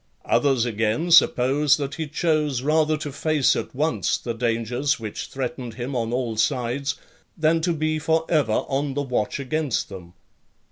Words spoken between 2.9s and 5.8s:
to face at once the dangers which threatened